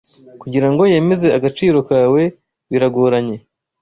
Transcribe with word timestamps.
kugirango 0.41 0.83
yemeze 0.93 1.27
agaciro 1.37 1.79
kawe 1.89 2.21
biragoranye 2.71 3.37